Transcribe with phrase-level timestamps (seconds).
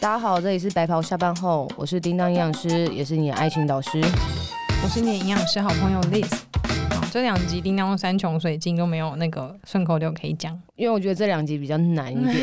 [0.00, 4.00] 大家好，这里是白袍下班后，我是叮当营养师，也是你的爱情导师。
[4.82, 6.40] 我是你的营养师好朋友 Liz。
[6.88, 12.34] 好，这两集叮当山穷水尽都没有那个顺口溜可以讲，因为我觉得这两集比较难一点。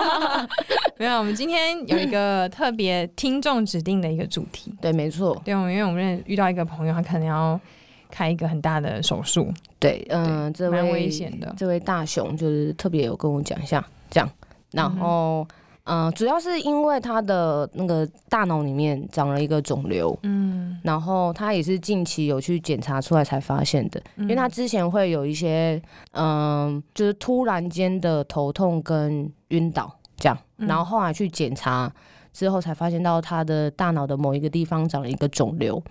[0.96, 4.72] 没有，我们今天有一个特别听众指定的一个主题。
[4.80, 5.38] 对，没错。
[5.44, 7.60] 对，我们因为我们遇到一个朋友，他可能要
[8.10, 9.52] 开一个很大的手术。
[9.78, 11.54] 对，嗯、呃，这位蛮危险的。
[11.54, 14.30] 这位大熊就是特别有跟我讲一下，这样，
[14.70, 15.42] 然后。
[15.42, 15.46] 嗯
[15.86, 25.80] 嗯、呃，主要是因为他的那个大脑里面长了一个肿瘤，嗯，然后他也是近期有去检查出来才发现的，嗯、因为他之前会有一些，
[26.12, 31.92] 嗯、呃，就是突然间的头痛跟晕倒这样，然后后来去检查
[32.32, 35.82] 之后才发现到他的大脑的某一个地方长了一个肿瘤，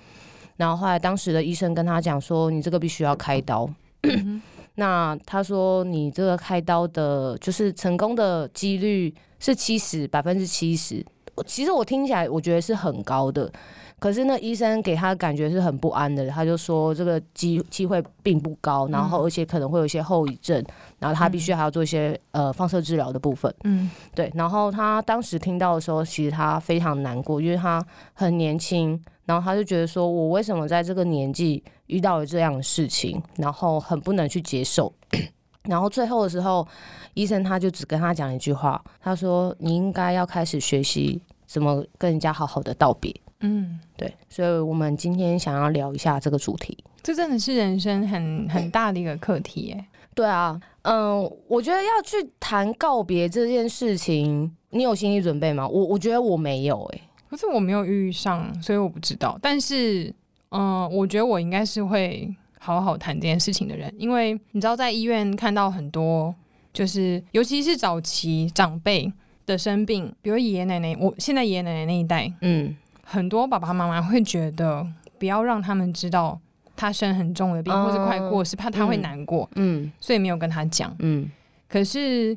[0.57, 3.69] 然后后来当时的医生跟他讲说，你这个必须要开刀，
[4.03, 4.41] 嗯、
[4.75, 9.13] 那他说你这个开刀的，就是成功的几率。
[9.37, 11.05] 是七十百分之七十，
[11.45, 13.51] 其实我听起来我觉得是很高的，
[13.99, 20.63] 可是那医生给他的感觉是很不安的，他就说这个机机会并不高，然后而且可能会有一些后遗症，
[20.99, 34.93] 然后他必须还要做一些呃放射治疗的部分，嗯，对，然后他当时听到的时候，其实他非常难过，因为他很年轻，然后他就觉得说我为什么在这个年纪遇到了这样的事情，然后很不能去接受。
[35.63, 36.67] 然后最后的时候，
[37.15, 46.77] 医生他就只跟他讲一句话，他说：“你应该要开始学习怎么跟人家好好的道别。”嗯，对，所以我们今天想要聊一下这个主题。
[47.03, 49.85] 这真的是人生很很大的一个课题耶。
[50.13, 55.67] 对啊，嗯，我觉得要去谈告别这件事情，你有心理准备吗？
[55.67, 59.37] 我我觉得我没有，哎，可是我没有遇上，所以我不知道。
[59.41, 60.13] 但是，
[60.55, 62.33] 嗯，我觉得我应该是会。
[62.57, 66.33] 好好谈这件事情的人，因为你知道，在医院看到很多，
[66.73, 69.13] 就是尤其是早期长辈
[69.45, 74.83] 的生病，比如爷爷奶奶，我现在爷爷奶奶那一代，嗯，很多爸爸妈妈会觉得
[75.19, 76.39] 不要让他们知道
[76.75, 81.29] 他生很重的病，或是快过世，怕他会难过，嗯，所以没有跟他讲，嗯。
[81.69, 82.35] 可是，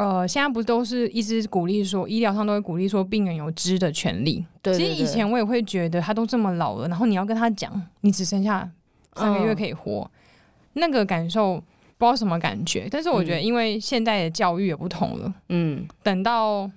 [0.00, 4.44] 呃，现在不都是一直鼓励说，医疗上都会鼓励说，病人有知的权利。
[4.62, 8.70] 对，其实以前我也会觉得，他都这么老了，然后你要跟他讲，你只剩下。
[9.16, 10.20] 三个月可以活，嗯、
[10.74, 11.56] 那个感受
[11.98, 16.70] 不知道什么感觉，但是我觉得，因为现在的教育也不同了，嗯，等到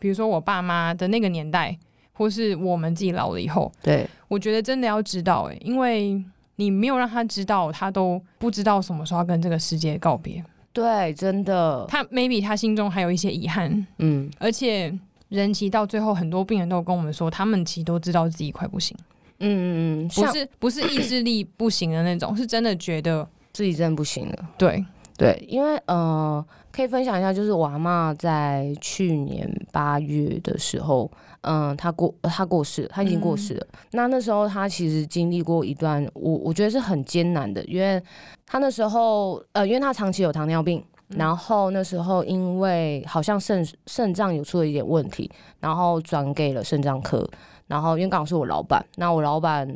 [0.00, 1.78] 比如说我爸妈的那个年代，
[2.12, 6.20] 或是我们自己老了以后，对，我觉得真的要知道，哎，因为
[6.56, 10.44] 你没有让他知道，他都不知道什么时候要跟这个世界告别，
[10.76, 14.92] 对，真的，他 maybe 他心中还有一些遗憾，嗯，而且
[15.30, 18.94] 人其实到最后，很多病人都跟我们说，他们其实都知道自己快不行。
[19.38, 24.48] 嗯嗯嗯，不是不是意志力不行的那种，是真的觉得自己真的不行了。
[24.58, 24.84] 对
[25.16, 31.10] 对，因为呃，可以分享一下，就是我阿嬷在去年八月的时候，
[31.40, 33.66] 嗯、呃，她过她过世，她已经过世了。
[33.72, 38.02] 嗯、那那时候她其实经历过一段，我我觉得是很艰难的，因为
[38.46, 47.26] 她那时候呃，因为她长期有糖尿病，嗯、然后那时候因为好像肾肾脏有出了一点问题，然后转给了肾脏科。
[47.68, 49.68] 然后因为刚好是我老板，那我老板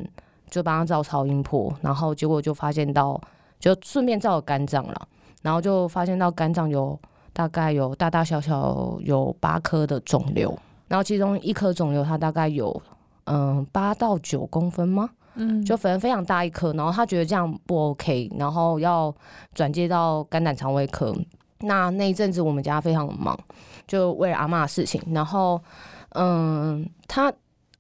[0.51, 3.21] 就帮他照超音波，然后结果就发现到，
[3.59, 5.09] 就顺便照了肝脏了，
[5.43, 6.99] 然后就发现到肝脏有
[7.33, 10.56] 大概有大大小小有八颗的肿瘤，
[10.89, 12.81] 然后其中一颗肿瘤它大概有
[13.25, 15.11] 嗯八到九公分吗？
[15.34, 19.15] 嗯，就反正非常大一颗，然后他觉得这样不 OK，然后要
[19.55, 21.15] 转接到肝胆肠胃科。
[21.61, 23.39] 那那一阵子我们家非常忙，
[23.87, 25.61] 就为了阿嬷的事情，然后
[26.11, 27.33] 嗯他。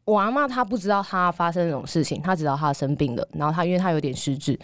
[0.06, 4.58] 我阿嬷她不知道她发生这种事情，她知道她生病了，然后她因为她有点失智，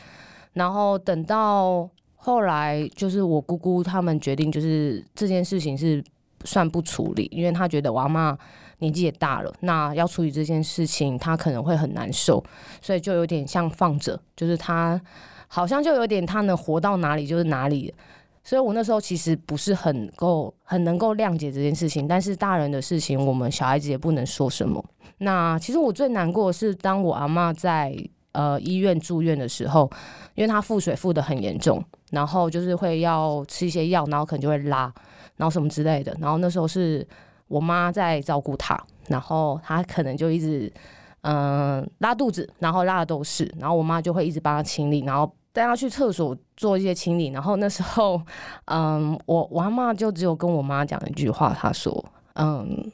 [0.55, 1.89] 然后等到
[2.27, 6.03] 后来就是我姑姑他们决定，就是这件事情是
[6.45, 8.37] 算不处理，因为她觉得我阿妈
[8.79, 12.43] 年纪也大了，那要处理这件事情她可能会很难受，
[12.83, 15.01] 所以就有点像放着，就是她
[15.47, 17.95] 好像就有点她能活到哪里就是哪里。
[18.43, 24.85] 所以我那时候其实不是很够很能够谅解这件事情，但是大人的事情我们小孩子也不能说什么。
[25.19, 27.97] 那其实我最难过的是，当我阿妈在
[28.33, 29.89] 呃医院住院的时候，
[30.35, 31.81] 因为她腹水腹得很严重，
[32.17, 34.93] 然后就是会要吃一些药，然后可能就会拉，
[35.37, 36.17] 然后什么之类的。
[36.19, 37.07] 然后那时候是
[37.47, 40.73] 我妈在照顾她，然后她可能就一直
[41.21, 45.31] 嗯、拉肚子，然后拉的都是，然后我妈就会一直帮她清理，然后。
[45.57, 48.21] 带他去厕所做一些清理，然后那时候，
[48.67, 52.05] 嗯，我我阿嬷就只有跟我妈讲一句话，她说，
[52.35, 52.93] 嗯，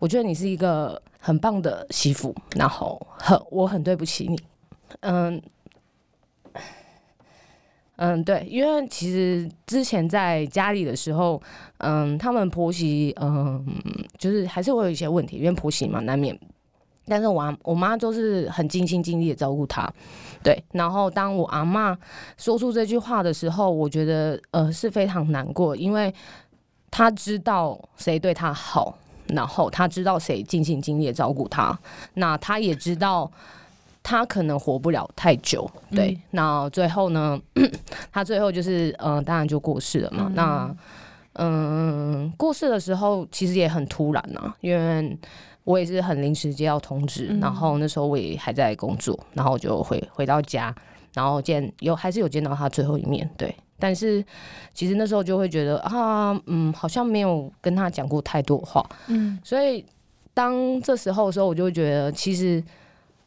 [0.00, 4.36] 我觉得你是一个很棒的媳妇，然后很我很对不起你，
[5.02, 5.40] 嗯，
[7.96, 11.40] 嗯，对，因为其实之前在家里的时候，
[11.78, 13.64] 嗯，他们婆媳，嗯，
[14.18, 16.38] 就是还是会有一些问题，因为婆媳嘛难免。
[17.06, 19.86] 但是我我妈就是很尽心尽力的照顾她，
[20.42, 20.64] 对。
[20.72, 21.94] 然后当我阿嬷
[22.38, 26.12] 说出这句话的时候，我觉得呃是非常难过，因为
[26.90, 28.96] 她知道谁对她好，
[29.28, 31.78] 然后她知道谁尽心尽力的照顾她，
[32.14, 33.30] 那她也知道
[34.04, 36.12] 她可能活不了太久，对。
[36.12, 37.40] 嗯、那最后呢，
[38.12, 40.26] 他最后就是嗯、呃，当然就过世了嘛。
[40.28, 40.76] 嗯那
[41.36, 45.18] 嗯，过世的时候其实也很突然呐、啊，因为。
[45.64, 50.74] 我也是很临时接到通知，嗯、然后那时候我也还在工作，然后我就回回到家，
[51.14, 53.56] 然后见有还是有见到他最后一面，对。
[53.78, 54.22] 但是
[54.74, 59.38] 其实那时候就会觉得啊，嗯，好像没有跟他讲过太多话，嗯。
[59.42, 59.82] 所以
[60.34, 62.62] 当这时候的时候，我就会觉得其实，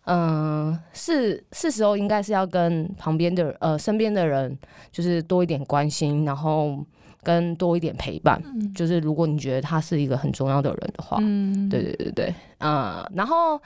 [0.08, 4.58] 嗯、呃，是是时候应该是要跟旁边的呃身边的人，
[4.92, 6.78] 就是多一点关心，然后。
[7.24, 13.60] 跟多一点陪伴，嗯、就是如果你觉得他是一个很重要的人的话，嗯，对对对对，呃，然后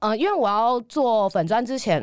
[0.00, 2.02] 呃，因为我要做粉砖之前，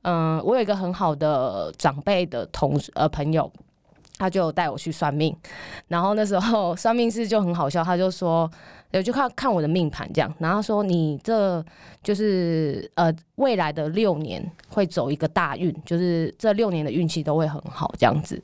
[0.00, 3.52] 嗯、呃，我有一个很好的长辈的同事呃朋友，
[4.16, 5.36] 他就带我去算命，
[5.88, 8.50] 然后那时候算命师就很好笑，他就说，
[8.98, 11.64] 有就看看我的命盘这样，然后说你这
[12.02, 18.40] 就是呃未来的六年会走一个大运，就是这六年的运气都会很好这样子。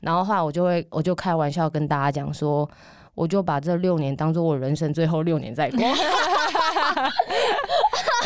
[0.00, 2.68] 然后后来我就会，我就开玩笑跟大家讲说，
[3.14, 5.80] 我就把这六年当做我人生最后六年在过，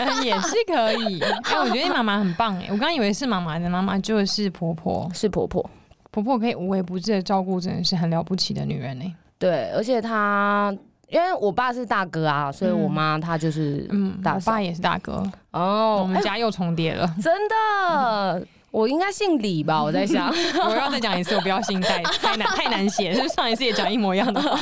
[0.00, 1.20] 嗯，也是可以。
[1.20, 5.70] 哎，我觉得你妈妈很棒哎，我刚以为是妈妈的妈妈，就是婆婆，是婆婆，
[6.10, 9.14] 婆婆可以无微不至的照顾，真的是很了不起的女人呢。
[9.38, 10.76] 对，而且她
[11.10, 18.46] 因为我爸是大哥啊，所以我妈她就是嗯，大，我爸也是大哥哦，我们家又重叠了， 真的。
[18.70, 19.82] 我应该姓李吧？
[19.82, 20.32] 我在想，
[20.64, 23.12] 我要再讲一次，我不要姓戴， 太难太难写。
[23.12, 24.56] 是不是上一次也讲一模一样的话？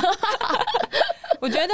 [1.39, 1.73] 我觉得，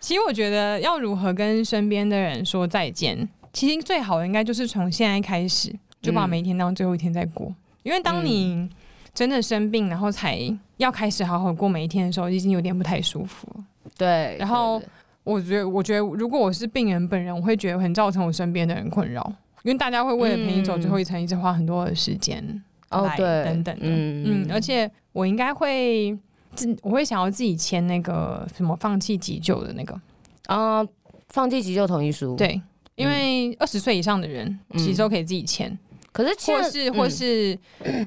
[0.00, 5.72] 其实我觉得要如何跟身边的人说再见，其实最好的应该就是从现在开始
[6.02, 7.46] 就把每一天当最后一天在过。
[7.46, 7.54] 嗯、
[7.84, 8.68] 因为当你
[9.14, 10.36] 真的生病，然后才
[10.78, 13.64] 要开始好好过每一天的时候，已经有点不太舒服了。
[13.98, 14.36] 对。
[14.38, 14.80] 然后，
[15.24, 19.30] 我觉得，我觉得，如果我是病人本人，我会觉得很造成我身边的人困扰。
[19.64, 26.16] 因为大家会为了陪你走最后一程，一直花很多的时间哦，对，等等的，嗯嗯，而且我应该会
[26.54, 30.00] 自我会想要自己签那个什么放弃急救的那个。
[30.46, 30.82] 啊，
[31.28, 32.58] 放弃急救同意书，对，
[32.94, 35.76] 因为二十岁以上的人其实都可以自己签，
[36.12, 37.58] 可是或是或是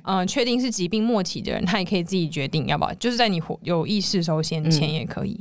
[0.04, 5.40] 嗯，确定是疾病末期的人，他也可以自己决定要不要，就是在你有意识的时候先签也可以。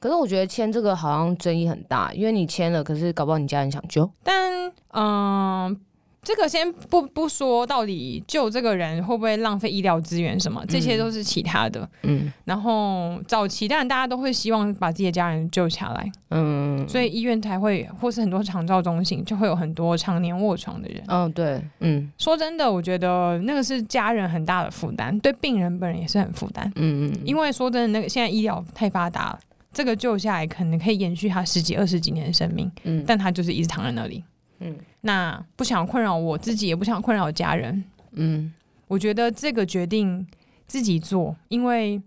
[0.00, 4.08] 可是我觉得签这个好像争议很大，因为你签了，可是搞不好你家人想救。
[4.22, 5.76] 但嗯，
[6.22, 11.88] 这个先不不说，到底救这个人会不会浪费医疗资源什么，这些都是其他的。
[12.02, 16.10] 嗯，然后早期当然大家都会希望把自己的家人救下来。
[16.30, 21.02] 嗯，所以医院才会或是很多长照中心就会有很多常年卧床的人。
[21.08, 26.70] 嗯，对，嗯，说真的，我觉得那个是家人很大的负担，对病人本人也是很负担。
[26.76, 29.38] 嗯嗯，因为说真的，那个现在医疗太发达了。
[29.72, 34.24] 这个救下来可能可以延续他十几二十几年的生命，嗯，但他就是一直躺在那里，
[34.60, 38.52] 嗯，那不想困扰我自己，也不想困扰家人，嗯，
[38.88, 40.26] 我觉得这个决定
[40.66, 42.00] 自己做，因为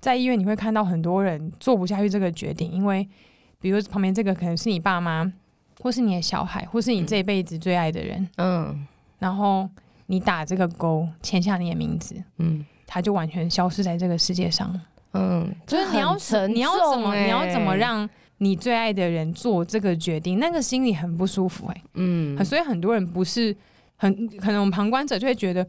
[0.00, 3.08] 在医院你会看到很多人做不下去这个决定，因为
[3.60, 5.32] 比如旁边这个可能是你爸妈，
[5.80, 8.86] 或是你的小孩，或是你这辈子最爱的人，嗯，
[9.20, 9.68] 然后
[10.06, 14.78] 你打这个勾，签下你的名字，嗯，他就完全消失在这个世界上。
[15.12, 16.14] 嗯，就是你要
[16.48, 21.82] 你要怎么你要怎么让你最爱的人做这个决定，那个心里很不舒服哎、欸。
[21.94, 23.56] 嗯，所以很多人不是
[23.96, 25.66] 很可能，我们旁观者就会觉得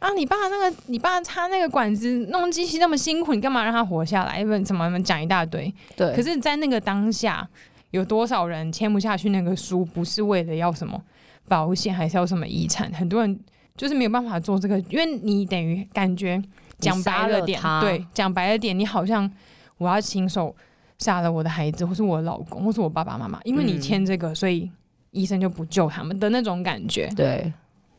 [0.00, 4.44] 啊，你爸那个你爸插那个管子弄机器那么辛苦，你干嘛让他活下来？
[4.44, 5.72] 问怎么讲一大堆。
[5.96, 7.48] 对，可是，在那个当下，
[7.92, 11.00] 有多少人签不下去那个书，不是为了要什么
[11.48, 12.92] 保险，还是要什么遗产？
[12.92, 13.40] 很多人
[13.76, 16.42] 就是没有办法做这个，因为你等于感觉。
[16.80, 19.30] 讲白了点，对，讲白了点，你好像
[19.78, 20.54] 我要亲手
[20.98, 24.70] 杀了我的孩子，或是我老公，或是我爸爸妈妈，因为你签这个，嗯、所以
[25.10, 27.08] 医生就不救他们的那种感觉。
[27.16, 27.52] 对，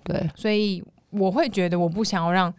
[0.03, 2.53] 对，所以我会觉得我不想要让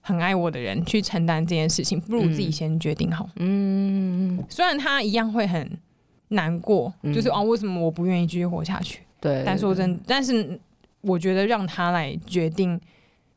[0.00, 3.28] 很爱我的人去承担这件事情，不如自己先决定好。
[3.36, 5.78] 嗯，虽然他一样会很
[6.28, 9.00] 难过，嗯、就是哦，为什么我不愿意继续活下去？
[9.20, 10.60] 对，但说真，但是
[11.00, 12.80] 我觉得让他来决定。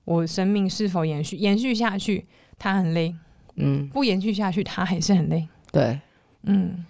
[0.10, 2.26] 我生命是否延续延续下去？
[2.58, 3.16] 他很累，
[3.58, 5.48] 嗯，不延续下去，他还是很累。
[5.72, 6.00] 对，
[6.44, 6.84] 嗯，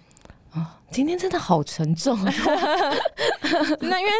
[0.52, 2.18] 啊、哦，今天真的好沉重。
[3.80, 4.12] 那因为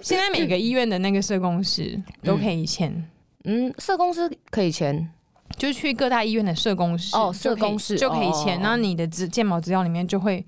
[0.00, 3.04] 现在每个医院的那个社工师都可以签，
[3.42, 5.08] 嗯，社工师可以签，
[5.56, 10.46] 就去各大医院的社工室哦，社工室就可以签，那、哦、你的资健保资料里面就会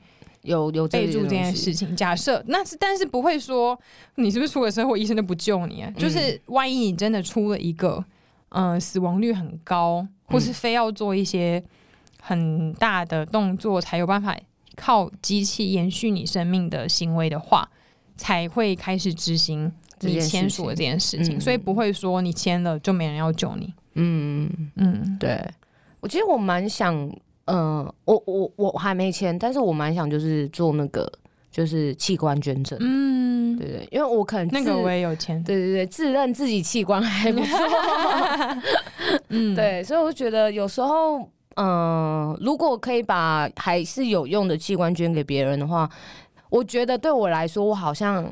[0.48, 1.94] 有有备注这件事情。
[1.94, 3.78] 假设那是，但是不会说
[4.16, 5.92] 你是不是出了车祸，医生就不救你、啊。
[5.96, 8.04] 就是万一你真的出了一个，
[8.48, 11.62] 嗯、呃，死亡率很高，或是非要做一些
[12.20, 14.36] 很大的动作才有办法
[14.74, 17.68] 靠机器延续你生命的行为的话，
[18.16, 21.24] 才会开始执行你签署的这件事情。
[21.24, 23.72] 事情嗯、所以不会说你签了就没人要救你。
[23.94, 25.44] 嗯嗯，对，
[26.00, 26.94] 我其实我蛮想，
[27.50, 31.10] 嗯、呃，我我我还没签，但是我蛮想就是做那个
[31.50, 37.58] 就是器官捐赠，嗯，对对，因为我可能那个我也有签，对对对，自认自己器官还不错
[39.30, 41.20] 嗯，对，所以我觉得有时候，
[41.56, 45.88] 嗯、呃，如果可以把还是有用的器官捐给别人的话，
[46.50, 48.30] 我觉得对我来说，我好像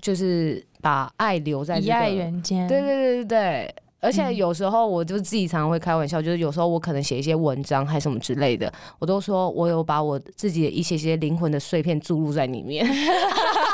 [0.00, 3.74] 就是把爱留在、这个、以爱人间，对对对对对。
[4.04, 12.86] 而且有时候我就自己常常会开玩笑，就是有时候我可能写一些文章还什么之类的，我都说我有把我自己的一些些灵魂的碎片注入在里面。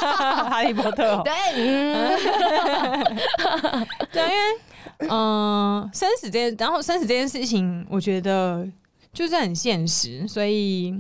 [0.01, 2.17] 哈利波特、哦，对，嗯、
[4.13, 4.35] 对，因为
[5.09, 8.67] 嗯、呃，生死这件，然后生死这件事情，我觉得
[9.13, 10.95] 就是很现实，所以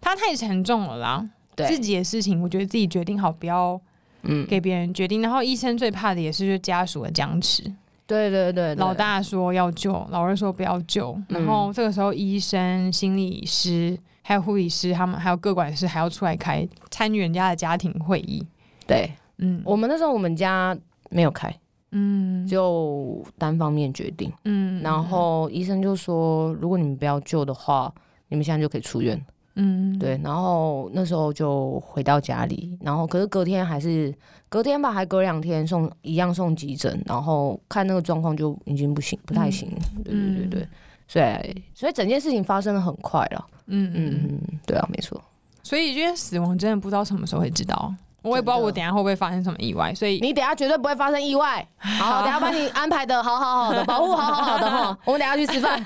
[0.00, 1.28] 它太沉重了啦。
[1.54, 3.80] 对，自己的事情，我觉得自己决定好，不要
[4.22, 5.20] 嗯给别人决定。
[5.22, 7.62] 然后医生最怕的也是就是家属的僵持。
[8.10, 18.44] 对对对，对，老大说要救，老二说不要救，然后这个时候医生、心理师还有护理师，他们还有各管师还要出来开参与人家的家庭会议。
[18.86, 20.76] 对，嗯，我们那时候我们家
[21.10, 21.54] 没有开，
[21.92, 27.92] 嗯，就单方面决定，嗯，然后医生就说，如果你们不要救的话，
[28.28, 29.20] 你们现在就可以出院。
[29.56, 34.14] 嗯，对，然后那时候就回到家里，然后可是隔天还是
[34.50, 39.70] 隔天吧，还隔两天送一样送急诊，然后看那个状况就已经不行，不太行。
[40.04, 40.68] 嗯、对对对对，
[41.08, 43.46] 所以所以整件事情发生的很快了。
[43.68, 45.22] 嗯嗯嗯，对啊，没错。
[45.62, 51.64] 所以因为死亡真的不知道什么时候会知道，我也不知道我等下会不会发生什么意外，所以你等下绝对不会发生意外。
[51.78, 54.98] 好，等下把你安排的好好好的，保护好好好的哈。
[55.04, 55.80] 我们等下去吃饭。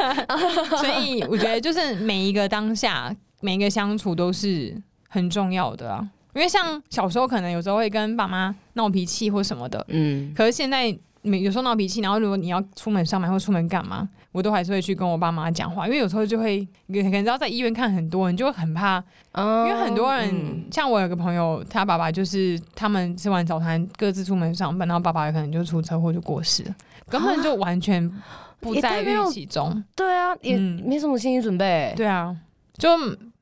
[0.78, 3.14] 所以我觉得就是每一个当下。
[3.40, 4.74] 每一个相处都是
[5.06, 19.02] 很重要的啊，因为像小时候可能有时候会跟爸妈闹脾气或什么的，嗯，可是现在每有时候闹脾气，然后如果你要出门上班或出门干嘛，我都还是会去跟我爸妈讲话，因为有时候就会可能知道在医院看很多人就会很怕，
[19.34, 26.74] 因为很多人像我有个朋友，他爸爸就是他们吃完早餐各自出门上班，然后爸爸有可能就出车祸就过世了，
[27.08, 28.10] 根本就完全
[28.60, 32.36] 不在预期中，对啊，也没什么心理准备，对啊，
[32.76, 32.90] 就。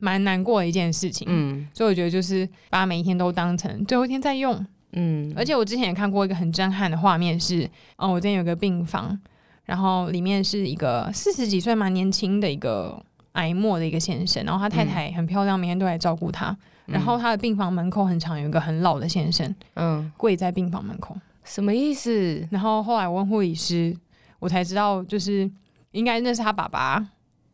[0.04, 9.16] 蛮难过的一件事情，嗯，所以我觉得就是把每一天都当成最后一天在用，嗯，而且我之前也看过一个很震撼的画面是，哦，我之前有个病房，
[9.64, 13.00] 然后里面是一个四十几岁蛮年轻的一个
[13.35, 16.56] 癌末的一个先生，然后他太太很漂亮，每天都来照顾他，
[16.87, 22.44] 然后他的病房门口很长有一个很老的先生，嗯，跪在病房门口，什么意思？
[22.50, 23.97] 然后后来我问护理师，
[24.40, 25.49] 我才知道就是
[25.92, 27.06] 应该那是他爸爸。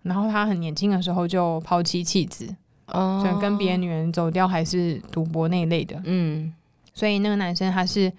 [0.02, 2.48] 然后他很年轻的时候就抛妻弃子，
[2.86, 6.52] 哦，想跟别的女人走掉，还是赌博那一类的，嗯，
[6.94, 8.10] 所以那个男生他是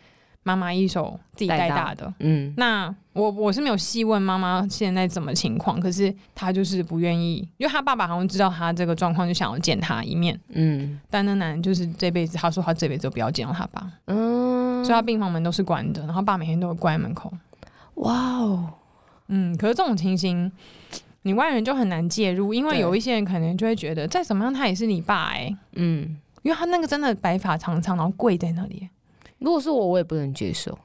[0.43, 17.31] 妈妈一手自己带大的，嗯，那我我是没有细问妈妈现在怎么情况，可是他就是不愿意，因为他爸爸好像知道他这个状况，就想要见他一面，嗯，但那男人就是这辈子，他说他这辈子都不要见到他爸，嗯，所以他病房门都是关的，然后爸每天都会关在门口，
[17.95, 18.69] 哇哦，
[19.27, 20.51] 嗯，可是这种情形。
[21.23, 28.87] 你外人就很难介入，因为有一些人可能就会觉得，再怎么样他也是你爸哎、欸，嗯，因为他那个真的白发长长，然后跪在那里。
[29.39, 30.77] 如果是我，我也不能接受，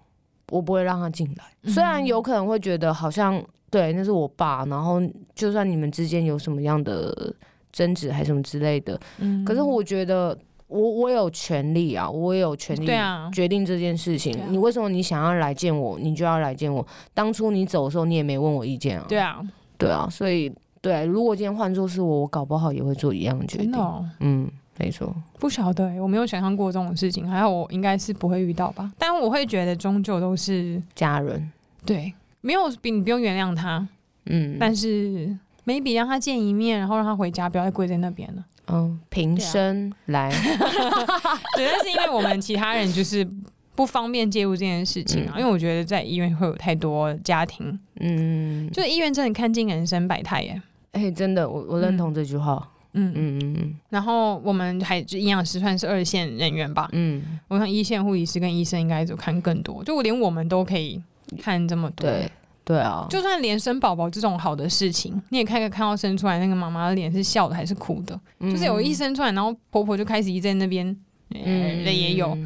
[0.50, 1.70] 我不会让他进来。
[1.70, 5.00] 虽然有可能会觉得好像对，那是我爸，然后
[5.34, 7.34] 就算你们之间有什么样的
[7.72, 10.36] 争执还是什么之类的，嗯，可是我觉得
[10.66, 12.86] 我我有权利啊，我也有权利
[13.32, 14.36] 决定这件事情。
[14.48, 16.86] 你为什么你想要来见我，你就要来见我？
[17.12, 19.06] 当初你走的时候，你也没问我意见啊。
[19.08, 19.40] 对啊。
[19.76, 23.74] 对啊，所以对，如果今天换作是我，我搞不好也会做一样的决定。
[23.74, 25.14] 哦、嗯，没错。
[25.38, 28.92] 不晓得、欸，我没有想象过这种事情，还有我应该是不会遇到吧。
[28.98, 31.50] 但我会觉得，终究都是家人。
[31.86, 33.86] 对，没有比你不用原谅他。
[34.26, 38.44] 嗯，但是 maybe 让他见一面，然后让他回家，不要再跪在那边了。
[38.68, 40.30] 嗯，平生来，
[41.56, 43.26] 主要是因为我们其他人就是。
[43.74, 50.62] 不方便介入这件事情啊，嗯、因为我觉得在医院会有太多家庭，嗯，就医院真的看尽人生百态耶。
[50.92, 52.70] 哎、欸，真的，我我认同这句话。
[52.96, 53.74] 嗯嗯嗯嗯。
[53.88, 56.88] 然后我们还就营养师算是二线人员吧。
[56.92, 57.40] 嗯。
[57.48, 61.02] 我想一线护理师跟医生应该就看更多，就连我们都可以
[61.42, 62.08] 看这么多。
[62.08, 62.30] 对
[62.64, 70.86] 对啊，就算连生宝宝这种好的事情，你也看看看到生出来那个妈妈的脸是笑的还是哭的，嗯、就是有一生出来，然后婆婆就开始一在那边，
[71.34, 72.38] 嗯，的也有，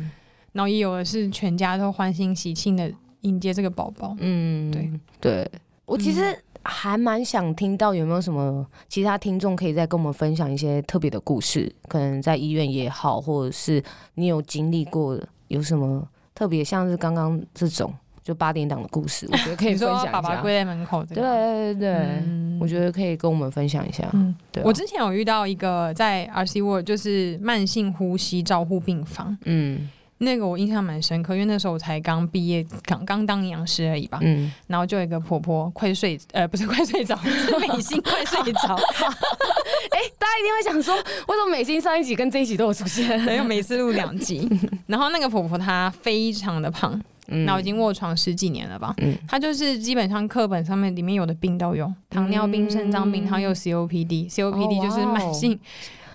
[0.53, 2.91] 然后也有的是全家都欢欣喜庆的
[3.23, 4.17] 迎接这个宝宝。
[4.19, 4.91] 嗯，对
[5.21, 5.51] 对，
[5.85, 13.83] 我其实还蛮想听到有没有什么其他听众可以再跟我们分享一些特别的故事，可能在医院也好，或者是
[14.15, 17.93] 你有经历过的，有什么特别像是刚刚这种。
[18.21, 20.13] 就八点档的故事， 我觉得可以分享一下。
[20.13, 21.95] 爸爸跪在门口，对对对，
[22.27, 24.07] 嗯、我觉得可以跟我们分享一下。
[24.13, 24.67] 嗯，对、啊。
[24.67, 29.35] 我之前有遇到一个在 RC World，就是慢性呼吸照护病房。
[29.47, 34.19] 嗯，那个我印象蛮深刻，因为那时候我才刚毕业，刚刚当营养师而已吧。
[34.23, 38.75] 嗯，然后就有一个婆婆快睡，呃，不是快睡着，是美心快睡着。
[39.91, 43.19] 哎、欸，大家一定会想说，为什么美心上一集跟这一集都有出现？
[43.21, 44.49] 因为每次录两集。
[44.87, 47.01] 然后那个婆婆她非常的胖。
[47.31, 48.95] 那我已经卧床十几年了吧？
[49.03, 55.61] 嗯，她就是基本上课本上面里面有的病都有，糖尿病、肾脏病，她有 COPD，COPD 就是慢性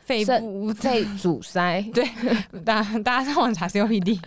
[0.05, 1.81] 肺部肺阻塞。
[1.93, 2.07] 对，
[2.63, 4.19] 大家大家上网查 COPD，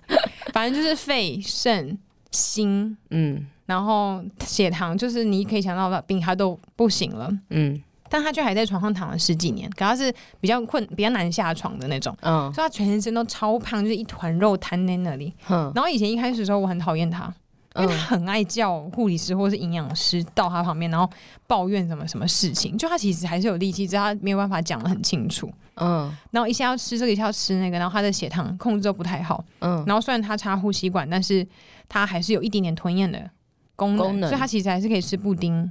[0.53, 1.99] 反正就是肺、肾、
[2.31, 7.83] 心，嗯，然后血糖，就是你可以想到的病，他都不行了，嗯。
[8.09, 15.35] 但他却还在床上躺了十几年，可他是比较困、比较难下床的那种，嗯，所以他全身都超胖，就是一团肉瘫在那里。
[15.49, 17.35] 嗯，然后以前一开始的时候，我很讨厌他，
[17.79, 21.09] 因为他很爱叫护理师或是营养师到他旁边，然后
[21.47, 22.77] 抱怨什么什么事情。
[22.77, 25.51] 就他其实还是有力气，只是他没有办法讲得很清楚。
[25.75, 29.45] 嗯，然后一下要吃这个，一下要吃那个，然后他的血糖控制都不太好。
[29.61, 31.47] 嗯，然后虽然他插呼吸管，但是
[31.89, 33.31] 他还是有一点点吞咽的
[33.75, 35.71] 功能，功能，所以他其实还是可以吃布丁。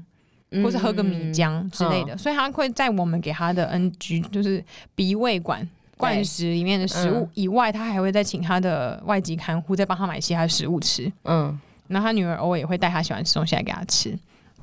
[0.63, 11.11] 或是喝个米浆之类的，嗯、所以他会在我们给他的 NG，就是鼻胃管灌食里面的食物以外，嗯、他还会再请他的外籍看护再帮他买其他的食物吃。
[11.23, 14.17] 嗯，然后他女儿偶尔也会带他喜欢吃东西来给他吃，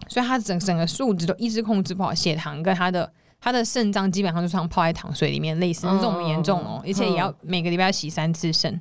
[0.08, 3.10] 所以他整整个数值都一直控制不好，血糖跟他的
[3.40, 8.80] 他的肾脏基本上就像泡在糖水里面，类似这种严重哦，嗯、而且也要每个礼拜要洗三次肾。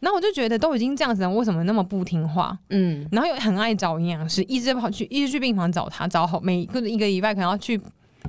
[0.00, 2.56] 然后我就觉得都已经这样子了，为什么那么不听话？
[2.70, 7.80] 嗯，然后又很爱找营养师，一直跑去，一直去病房找他，找好每个一个礼拜可能要去，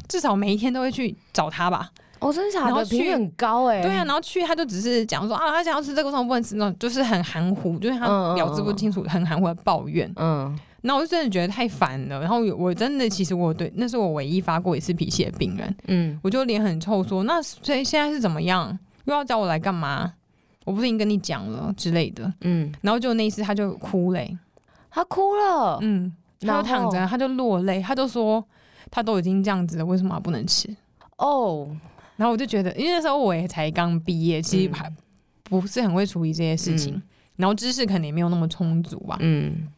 [0.08, 1.92] 至少每一天都会去找他吧。
[2.20, 2.68] 哦，真的假的？
[2.68, 3.82] 然后去很高哎、欸。
[3.82, 6.56] 对啊，然后去他就只是讲说啊，他想要吃这个，为什么不能吃？
[6.56, 10.12] 那种就是很含糊，就是他表示不清楚，很含糊的抱怨。
[10.16, 12.20] 嗯，那我就真的觉得太烦了。
[12.20, 15.76] 然后我真的其实我对那是我唯一发过一次脾气的病人。
[15.88, 18.78] 嗯，我就脸很臭说，那所以现在是怎么样？
[19.06, 20.14] 又要叫我来干嘛？
[20.66, 24.38] 我不是已经跟你讲了之类的，嗯，然后就那一次他就哭嘞，
[24.92, 28.44] 他哭了，嗯，他就躺着，他就落泪，他就说
[28.92, 30.70] 他都已经这样子了，为什么还不能吃？
[31.18, 31.68] 哦，
[32.20, 34.92] 然后我就觉得，因为那时候我也才刚毕业，其实还
[35.44, 37.02] 不是很会处理这些事情，嗯、
[37.38, 39.70] 然后知识可能也没有那么充足吧，嗯，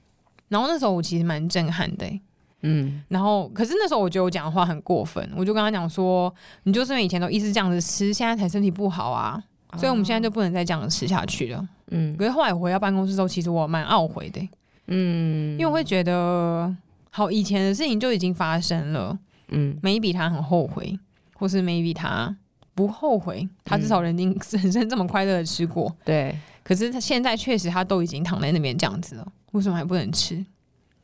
[0.50, 2.22] 然后那时候我其实蛮震撼的、欸，
[2.64, 9.42] 嗯，然后可是那时候我觉得我讲的话很过分，我就跟他讲说，你就是因为以前都一直这样子吃，现在才身体不好啊。
[9.78, 11.66] 所以我们现在就不能再这样吃下去了。
[11.92, 14.46] 嗯，可是后来我回到办公室之后，其实我蛮懊悔的。
[14.88, 16.76] 嗯，因为我会觉得，
[17.10, 19.18] 好，以前的事情就已经发生了。
[19.48, 21.00] 嗯，maybe 他很后悔，
[21.42, 22.34] 或是 maybe 他
[22.76, 24.30] 不后悔，他至少人生
[24.62, 25.92] 人生这么快乐的吃过。
[26.06, 30.46] 对，可是他现在确实他都已经躺在那边这样子了，为什么还不能吃？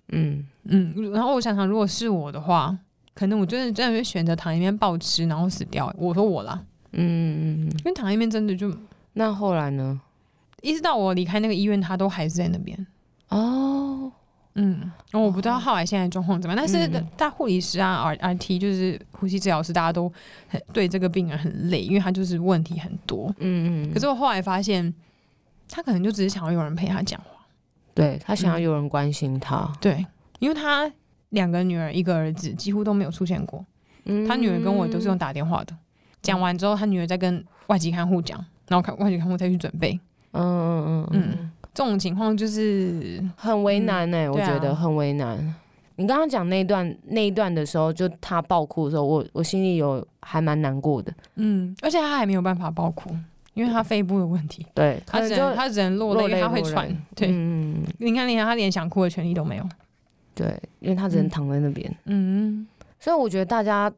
[0.10, 2.78] 嗯嗯，然后我想想，如果是我的话，
[3.16, 5.92] 可能我真的真的会选择躺一边暴吃，然后死掉。
[5.98, 6.64] 我说我啦。
[6.92, 8.72] 嗯嗯嗯，因为躺一边真的就，
[9.14, 10.00] 那后来呢？
[10.62, 12.88] 一直到我离开那个医院，他都还是在那边。
[13.30, 14.12] 哦，
[14.60, 20.12] 嗯，我不知道浩来现在状况怎么样，但是大护理师啊，R R T 就是呼吸治疗师，大家都
[20.48, 23.34] 很对这个病人很累，因为他就是问题很多。
[23.38, 23.94] 嗯嗯。
[23.94, 24.92] 可是我后来发现，
[25.70, 27.46] 他可能就只是想要有人陪他讲话，
[27.94, 29.58] 对，他想要有人关心他。
[29.58, 30.06] 嗯，对，
[30.40, 30.92] 因为他
[31.30, 33.64] 两个女儿一个儿子几乎都没有出现过，
[34.28, 35.78] 他女儿跟我都是用打电话的。
[36.24, 40.00] 讲完之后，他女儿再跟外籍看护讲，然后看外籍看护再去准备。
[40.32, 45.38] 嗯嗯嗯嗯，这种情况就是很为难呢、欸，嗯、我觉得很为难。
[45.38, 45.56] 啊、
[45.98, 51.14] 你刚刚讲那一段那一段的时候，就他爆哭的时候，我我心里有还蛮难过的。
[51.36, 53.16] 嗯，而且他还没有办法爆哭，
[53.54, 54.66] 因为他肺部的问题。
[54.74, 56.90] 对，他只能他只能落泪，他会喘。
[57.14, 59.70] 对，嗯，你看，你看他连想哭的权利都没有。
[60.34, 61.96] 对，因为他只能躺在那边。
[62.06, 62.68] 嗯，
[63.00, 63.94] 所以我觉得大家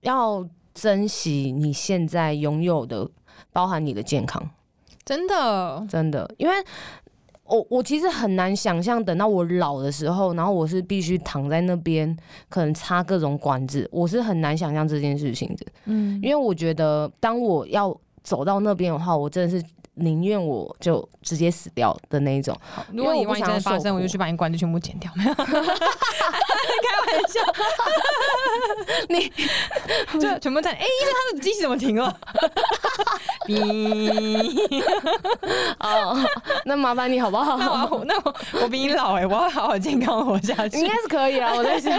[0.00, 0.48] 要。
[0.74, 3.06] 珍惜你现在拥有的，
[3.52, 4.42] 包含你的健康，
[5.04, 6.54] 真的，真的，因为
[7.52, 12.16] 我我其实很难想象，等到我老的时候，然后我是必须躺在那边，
[12.48, 15.66] 可能插各种管子，我是很难想象这件事情的。
[15.84, 22.56] 嗯，因为我觉得，当我要走到那边的话，我真的是宁愿我就直接死掉的那一种。
[22.92, 25.10] 如果你万一真的发生，我就去把你管子全部剪掉。
[25.14, 25.62] 没有开玩
[27.28, 27.40] 笑，
[29.08, 29.30] 你
[30.18, 32.18] 就全部在哎，因为他的机器怎么停了？
[33.46, 34.82] 哔
[35.80, 36.16] 哦，
[36.64, 37.58] 那麻烦你好不好？
[37.58, 41.52] 那我那我我比你老哎，我要好好健康活下去，应该是可以啊。
[41.54, 41.98] 我在想，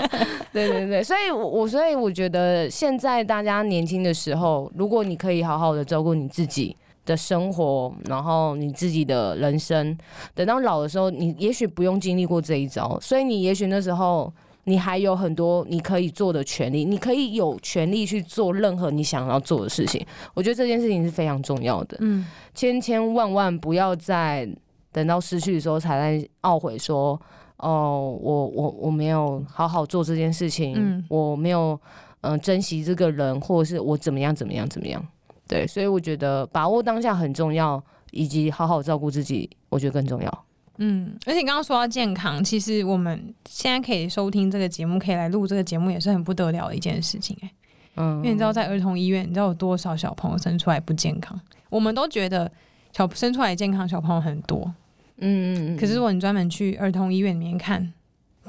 [0.52, 9.96] 对对对，所以我所以我觉得现在大家年轻的时候，如果你可以好好的照顾你自己的生活，然后你自己的人生，
[10.34, 14.30] 等到老的时候，你也许不用经历过这一招，所以你也许那时候。
[14.68, 20.04] 你还有很多你可以做的权利，你可以有权利去做任何你想要做的事情。
[20.34, 21.96] 我觉得这件事情是非常重要的。
[22.00, 24.44] 嗯，千千万万不要再
[24.90, 27.16] 等到失去的时候才在懊悔说
[27.62, 31.80] ：“哦，我我我没有好好做这件事情，嗯，我没有
[32.22, 35.00] 嗯、呃、珍惜这个人，或者是我怎么样怎么样怎么样。”
[35.48, 40.44] 对，所以我觉得把握当下很重要，以及好好照顾自己，我觉得更重要。
[40.78, 47.54] 嗯，而且刚刚说到健康，其实我们现在可以收听这个节目，可以来录这个节目，也是很不得了的一件事情哎、欸。
[47.96, 51.40] 嗯，因为你知道，在儿童医院，你知道有多少小朋友生出来不健康？
[51.70, 52.50] 我们都觉得
[52.92, 54.70] 小生出来健康小朋友很多，
[55.16, 55.76] 嗯嗯嗯。
[55.78, 57.90] 可是如果你专门去儿童医院里面看，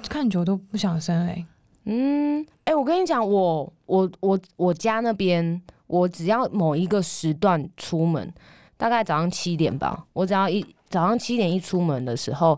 [0.09, 1.45] 看久都不想生嘞、欸。
[1.85, 8.33] 嗯，哎、欸，我跟你讲，我我我我家那边，我只要某一个时段出门，
[8.77, 10.65] 大概早上七点吧，我只要一。
[10.89, 12.57] 早上七点一出门的时候，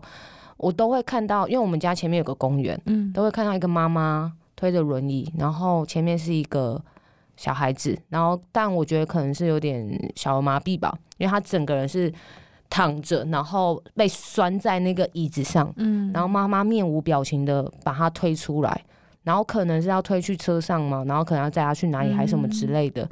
[0.56, 6.80] 我都会看到，因为我们家前面有个公园，嗯，都会看到一个妈妈推着轮椅，然后前面是一个
[7.36, 12.12] 小孩子，然后但我觉得可能是有点小儿麻痹吧，因为他整个人是
[12.68, 18.84] 躺着，然后被拴在那个椅子上，嗯，然后妈妈面无表情的把他推出来，
[19.22, 23.08] 然后可能是要推去车上嘛，然后可能要载他去哪里还是什么之类的。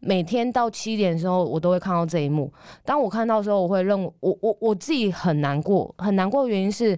[0.00, 2.52] 每天到七点的时候，我都会看到这一幕。
[2.84, 6.96] 当我看到的时候，我会认为我我我自己很难过，很难过的原因是，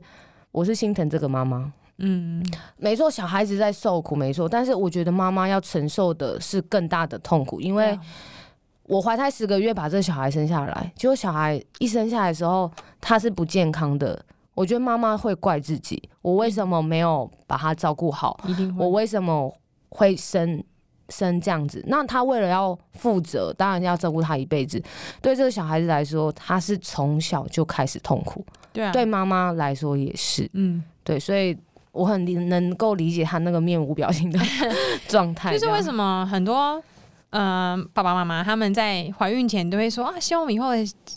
[0.52, 1.72] 我是心疼这个妈妈。
[1.96, 2.44] 嗯，
[2.76, 4.48] 没错，小孩子在受苦，没错。
[4.48, 7.98] 但是我觉得妈妈要承受的是更大的痛苦，因为
[8.84, 14.22] 我怀胎十个月把这个小孩生下来，结果小孩一生下来的时候，他是不健康的。
[14.60, 18.38] 我觉得妈妈会怪自己，我为什么没有把他照顾好？
[18.46, 18.84] 一定会。
[18.84, 19.50] 我为什么
[19.88, 20.62] 会生？
[21.08, 24.80] 生这样子，那他为了要负责，当然要照顾他一辈子。
[25.20, 28.46] 对这个小孩子来说，他是从小就开始痛苦。
[28.72, 30.48] 对啊，对妈妈来说也是。
[30.52, 31.58] 嗯，对，所以
[31.90, 34.38] 我很能够理解他那个面无表情的
[35.08, 35.52] 状态。
[35.52, 36.82] 就是为什么很多嗯、
[37.30, 40.70] 呃、爸爸妈妈他们在怀孕前都会说啊，希望以后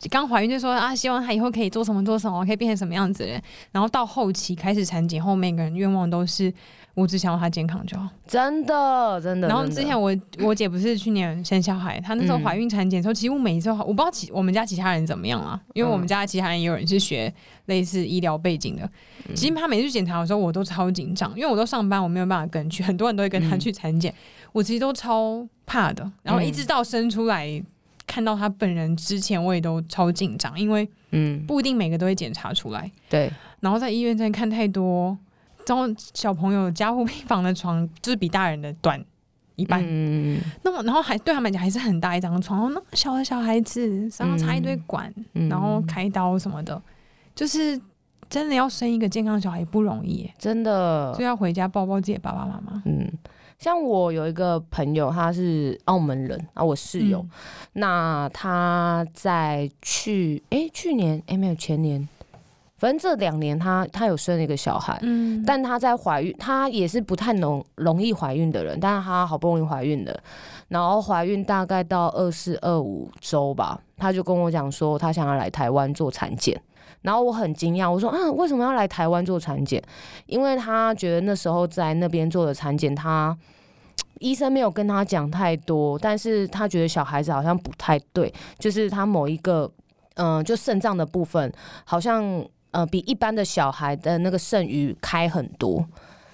[0.10, 3.41] 刚怀孕就说啊，希望他以后可以做什么做什么，可以变成什么样子的人。
[3.71, 6.54] 然后到后期开始产检后，每个人愿望都是。
[6.95, 9.47] 我只想要他健康就好，真的真的。
[9.47, 17.34] 然后之前我我姐不是去年生小孩，她那时候怀孕产检的时候，其实我每一次我不知道其我们家其他人怎么样啊，因为我们家其他人也有人是学
[17.65, 18.88] 类似医疗背景的。
[19.34, 24.13] 其实她每次去检查的时候，我都超紧张，因为我都上班，我没有办法跟去，很多人都会跟他去产检，
[24.52, 26.10] 我其实都超怕的。
[26.21, 27.63] 然后一直到生出来
[28.06, 32.89] 看到他本人之前，我也都超紧张，因为嗯不一定每个都会检查出来。
[33.10, 35.17] 对，然后在医院真的看太多。
[35.65, 39.02] 然后小朋友加护病房的床就是比大人的短
[39.56, 46.82] 一半，嗯、那么然后还对他们讲还是很大一张床，那么小的小孩子身上插一堆管，嗯、然后开刀什么的，
[47.34, 47.80] 就是
[48.30, 52.84] 真的要生一个健康小孩不容易，真的，所以要回家抱抱自己的爸爸妈妈。
[52.84, 53.10] 嗯，
[53.60, 57.30] 像我有一个朋友，他是澳门人啊，我室友，嗯、
[57.74, 62.08] 那他在去哎去年哎没有前年。
[62.76, 70.20] 反正这两年他他有生了一个小孩，嗯，但他在怀孕，他也是不太容容易怀孕的人，但是他好不容易怀孕了，
[70.68, 76.62] 然后怀孕大概到二四二五周吧，他就跟我讲说他想要来台湾做产检，
[77.04, 79.82] 然后我很惊讶，我说啊为什么要来台湾做产检？
[80.26, 83.38] 因为他觉得那时候在那边做的产检，他
[84.20, 89.72] 医生没有跟他讲太多，但是他觉得小孩子好像不太对，就是他某一个
[90.16, 91.54] 嗯、呃，就肾脏的部分
[91.86, 92.44] 好像。
[92.76, 95.86] 呃，比一般的小孩的那个肾盂开很多，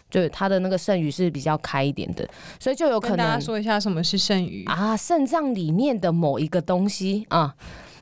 [0.10, 2.26] 就是他的那个肾盂是比较开一点的，
[2.58, 7.54] 所以就有可能跟大家说一下什么是肾盂啊，肾脏里面的某一个东西啊，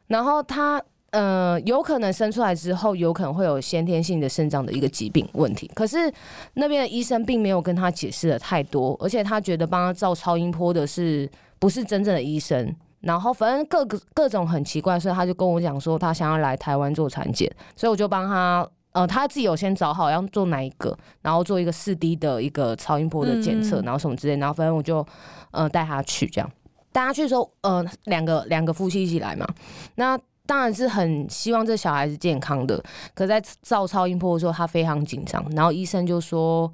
[0.05, 0.79] 然后他
[1.17, 6.13] 呃有可能生出来之后有可能会有先天性的肾脏的一个疾病问题，可是
[6.53, 11.27] 那边的医生并没有跟他解释的太多，而且他觉得帮他照超音波的是
[11.57, 12.75] 不是真正的医生。
[13.01, 25.05] 然后反正各个各种很奇怪，所以他就跟我讲说他想要来台湾做产检，所以我就帮他呃他自己有先找好要做哪一个，然后做一个四 D 的一个超音波的检测，然后什么之类，然后反正我就
[25.51, 26.51] 呃带他去这样。
[26.91, 29.47] 带他去的时候，呃，两个两个夫妻一起来嘛，
[29.95, 32.81] 那当然是很希望这小孩是健康的。
[33.13, 36.71] 可在照超音波的时候，他非常紧张，然后医生就说，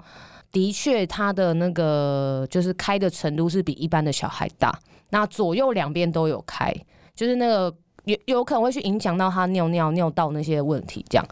[0.50, 4.72] 的确他的那个就是开的程度是比一般的小孩大，
[5.10, 6.72] 那左右两边都有开，
[7.14, 11.26] 就是那个有有可能会去影响到他尿尿尿道那些问题这样。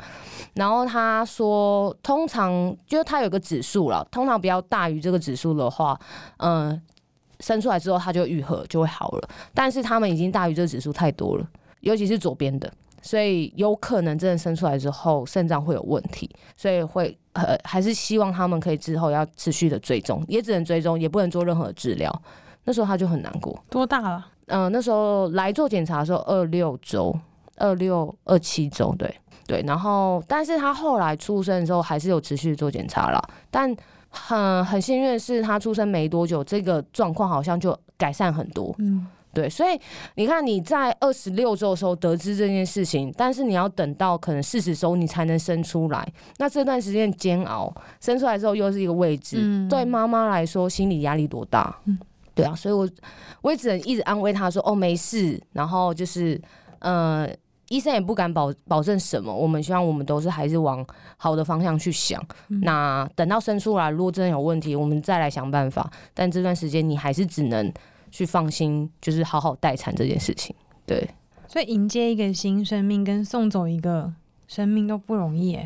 [0.54, 5.98] 然后他说，通常就是他有个指数了，通常比较大于这个指数的话，
[6.38, 6.78] 嗯、
[7.40, 9.28] 生出来之后他就愈合就会好了。
[9.54, 11.46] 但是他们已经大于这个指数太多了，
[11.82, 22.10] 尤其是左边的，所以有可能真的生出来之后肾脏会有问题，所以会呃还是希望他们可以之后要持续的追踪，也只能追踪，也不能做任何治疗。
[22.64, 23.56] 那时候他就很难过。
[23.70, 24.26] 多大了？
[24.46, 27.14] 嗯、呃，那时候来做检查的时候二六周，
[27.56, 29.14] 二六二七周，对。
[29.44, 33.76] 对，然后，但是他后来出生的时候还是有持续做检查了，但
[34.08, 38.72] 很很幸运的是，他出生没多久，这个状况好像就改善很多。
[38.78, 39.80] 嗯，对，所以
[40.16, 46.06] 你看你在二十六周的时候得知这件事情，但是你要等到可能四十周你才能生出来，
[46.38, 51.74] 那这段时间煎熬，生出来之后又是一个未知，嗯、对妈妈来说心理压力多大？
[51.86, 51.98] 嗯，
[52.34, 52.88] 对啊，所以我
[53.40, 56.40] 我也只能一直安慰她说，哦，没事，然后就是，
[56.80, 57.28] 呃。
[57.68, 60.84] 医生也不敢保保证什么，我们希望我们都是还是往
[61.16, 62.22] 好的方向去想。
[62.50, 65.90] 嗯、那等到生出来，如果真的有问题，我们再来想办法。
[66.12, 67.72] 但这段时间你还是只能
[68.12, 70.54] 去放心，就是好好待产这件事情。
[70.86, 71.10] 对，
[71.48, 74.12] 所以迎接一个新生命跟送走一个
[74.46, 75.58] 生命都不容易，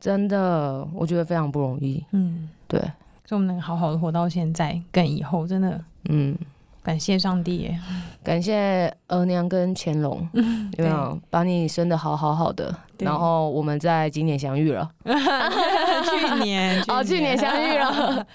[0.00, 2.04] 真的，我觉得非常不容易。
[2.10, 2.80] 嗯，对，
[3.24, 6.36] 所以我们能好好的活到现在跟以后，真的，嗯。
[6.82, 7.78] 感谢上帝耶，
[8.24, 10.26] 感谢额娘跟乾隆，
[10.78, 12.74] 有没有把你生的好好好的？
[12.98, 18.26] 然后我们在今年相遇了， 去年哦，去年相遇了，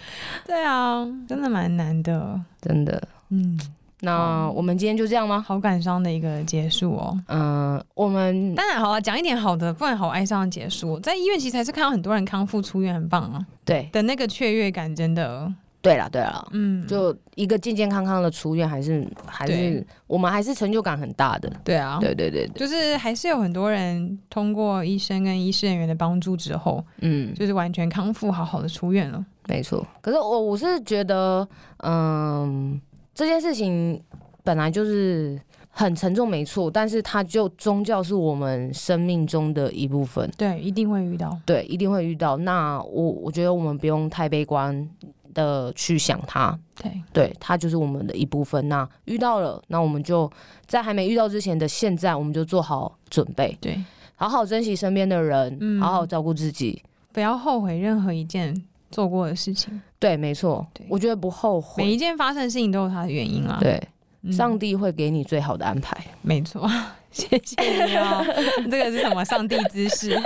[0.45, 3.01] 对啊，真的蛮难的，真的。
[3.29, 3.59] 嗯，
[4.01, 5.43] 那我们今天就这样吗？
[5.45, 7.19] 好感伤的一个结束哦。
[7.27, 10.99] 嗯，我们当然好了，讲一点好的，不然好哀伤的结束。
[10.99, 13.43] 在医院其实还是看到很多人康复出院，很棒啊。
[13.65, 15.51] 对的那个雀跃感，真的。
[15.85, 21.51] 对了对了，嗯，就一个健健康康的出院，还是还是我们还是成就感很大的。
[21.63, 29.23] 对啊，对对对，就是还是有很多人通过医生跟医师人员的帮助之后，嗯，就是完全康复，好好的出院了。
[29.47, 31.47] 没错，可是我我是觉得，
[31.83, 32.81] 嗯，
[33.13, 34.01] 这件事情
[34.43, 40.27] 本来就是很沉重，没错，但是它就宗教是我们生命中的一部分。
[40.35, 41.37] 对，一定会遇到。
[41.45, 42.37] 对，一定会遇到。
[42.37, 44.89] 那我我觉得我们不用太悲观。
[45.35, 48.67] 的去想他，对，对他就是我们的一部分。
[48.67, 50.27] 那遇到了，那我们就
[50.65, 53.79] 在还没遇到之前的现在，我们就做好准备，对，
[54.15, 58.55] 好好珍惜身边的人，嗯，好好照顾自己，不要后悔任何一件
[58.89, 59.79] 做过的事情。
[59.99, 61.83] 对，没错，我觉得不后悔。
[61.83, 63.57] 每一件发生的事情都有它的原因啊。
[63.59, 63.81] 对，
[64.23, 65.95] 嗯，上帝会给你最好的安排。
[66.21, 66.67] 没错，
[67.11, 68.23] 谢谢你哦。
[68.71, 69.23] 这个是什么？
[69.25, 70.19] 上帝之事。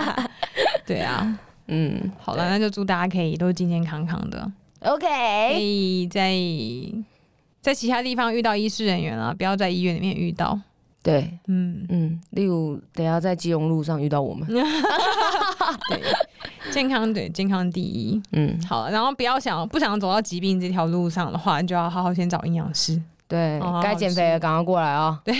[0.86, 1.38] 对啊。
[1.68, 4.50] 嗯，好了，那就祝大家可以都健健康康的。
[4.80, 5.06] OK，
[5.54, 6.32] 可以在
[7.60, 10.58] 在其他地方遇到医师人员啊，不要在医院里面遇到。
[11.02, 14.46] 对，嗯嗯，例如等下在基隆路上遇到我们。
[15.88, 16.02] 对，
[16.72, 18.20] 健康对健康第一。
[18.32, 23.00] 嗯，好了，然后不要想不想走到疾病这条路上的话，就要好好先找营养师。
[23.28, 25.20] 对，该减肥的赶快过来啊！
[25.24, 25.34] 对，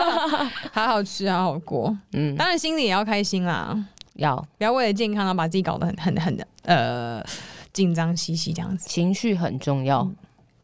[0.72, 1.94] 好好吃，好好过。
[2.12, 3.76] 嗯，当然心里也要开心啦。
[4.18, 7.24] 要不要为了健康，然后把自己搞得很很很的呃
[7.72, 8.88] 紧张兮兮这样子？
[8.88, 10.16] 情绪很重要，嗯，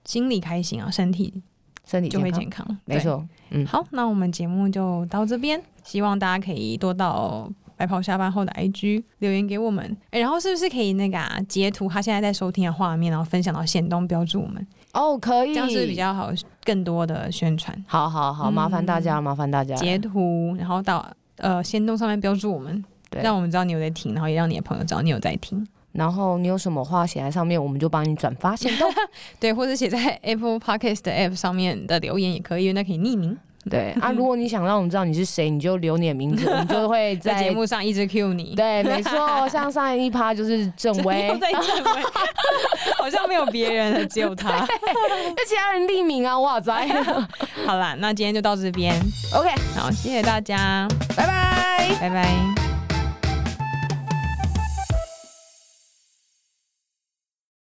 [0.05, 1.43] 心里开心啊，身体
[1.87, 2.67] 身体就会健康。
[2.85, 9.85] 没错，嗯，好，那我们节目就到这边，希望大家可以多到白袍下班后的 IG 留言给我们。
[10.07, 14.67] 哎、欸，然后是不是可以那个啊截图他现在在收听的画面，然后分享到线东标注我们？
[14.93, 16.31] 哦，可以，这样是比较好，
[16.64, 17.85] 更多的宣传。
[17.87, 21.05] 好好好，麻烦大家，嗯、麻烦大家截图，然后到
[21.37, 22.85] 呃限动上面标注我们。
[23.11, 25.67] 对让我们知道你有在听，然后也让你的朋友知道你有在听。
[25.93, 28.93] 然后你有什么话写在上面，我们就帮你转发行动。
[29.38, 33.38] 对，或者写在 Apple Podcast 的 App 上面的留言也可以，那可以匿名。
[33.71, 38.57] 对啊， 如果你想让我们知道你是谁，你就留你的名字，我们就会在 节目上一直 cue 你。
[38.57, 41.31] 对，没错，像上一趴就是郑薇，
[42.99, 44.51] 好像没有别人了，只有他。
[44.51, 46.88] 那其他人匿名啊，我好在。
[47.64, 48.93] 好啦，那今天就到这边。
[49.33, 52.63] OK，好，谢谢大家，拜拜，拜拜。